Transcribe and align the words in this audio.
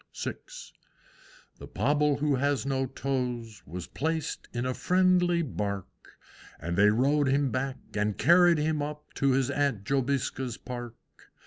VI. 0.17 0.33
The 1.59 1.67
Pobble 1.67 2.17
who 2.21 2.37
has 2.37 2.65
no 2.65 2.87
toes 2.87 3.61
Was 3.67 3.85
placed 3.85 4.47
in 4.51 4.65
a 4.65 4.73
friendly 4.73 5.43
Bark, 5.43 6.17
And 6.59 6.75
they 6.75 6.89
rowed 6.89 7.27
him 7.27 7.51
back, 7.51 7.77
and 7.93 8.17
carried 8.17 8.57
him 8.57 8.81
up 8.81 9.13
To 9.17 9.33
his 9.33 9.51
Aunt 9.51 9.83
Jobiska's 9.83 10.57
Park. 10.57 10.95